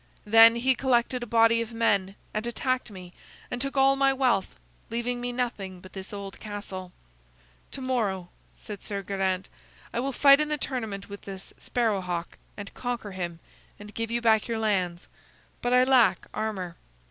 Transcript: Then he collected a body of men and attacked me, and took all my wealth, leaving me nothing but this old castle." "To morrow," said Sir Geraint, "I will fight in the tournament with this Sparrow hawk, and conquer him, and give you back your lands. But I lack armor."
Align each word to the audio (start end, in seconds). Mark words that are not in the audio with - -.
Then 0.25 0.55
he 0.55 0.73
collected 0.73 1.21
a 1.21 1.27
body 1.27 1.61
of 1.61 1.73
men 1.73 2.15
and 2.33 2.47
attacked 2.47 2.89
me, 2.89 3.13
and 3.51 3.61
took 3.61 3.77
all 3.77 3.95
my 3.95 4.11
wealth, 4.11 4.55
leaving 4.89 5.21
me 5.21 5.31
nothing 5.31 5.79
but 5.79 5.93
this 5.93 6.11
old 6.11 6.39
castle." 6.39 6.91
"To 7.69 7.81
morrow," 7.81 8.29
said 8.55 8.81
Sir 8.81 9.03
Geraint, 9.03 9.47
"I 9.93 9.99
will 9.99 10.11
fight 10.11 10.39
in 10.39 10.49
the 10.49 10.57
tournament 10.57 11.07
with 11.07 11.21
this 11.21 11.53
Sparrow 11.59 12.01
hawk, 12.01 12.39
and 12.57 12.73
conquer 12.73 13.11
him, 13.11 13.39
and 13.79 13.93
give 13.93 14.09
you 14.09 14.21
back 14.21 14.47
your 14.47 14.57
lands. 14.57 15.07
But 15.61 15.71
I 15.71 15.83
lack 15.83 16.25
armor." 16.33 16.77